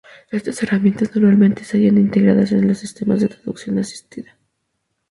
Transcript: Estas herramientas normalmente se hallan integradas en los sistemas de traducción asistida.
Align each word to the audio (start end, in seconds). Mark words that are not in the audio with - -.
Estas 0.31 0.63
herramientas 0.63 1.15
normalmente 1.15 1.63
se 1.63 1.77
hallan 1.77 1.99
integradas 1.99 2.51
en 2.53 2.67
los 2.67 2.79
sistemas 2.79 3.21
de 3.21 3.27
traducción 3.29 3.77
asistida. 3.77 4.35